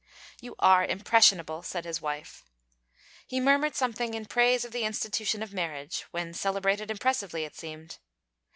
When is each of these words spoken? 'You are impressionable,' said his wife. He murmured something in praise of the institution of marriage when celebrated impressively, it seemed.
'You 0.41 0.55
are 0.57 0.83
impressionable,' 0.83 1.61
said 1.61 1.85
his 1.85 2.01
wife. 2.01 2.43
He 3.27 3.39
murmured 3.39 3.75
something 3.75 4.15
in 4.15 4.25
praise 4.25 4.65
of 4.65 4.71
the 4.71 4.83
institution 4.83 5.43
of 5.43 5.53
marriage 5.53 6.05
when 6.09 6.33
celebrated 6.33 6.89
impressively, 6.89 7.43
it 7.43 7.55
seemed. 7.55 7.99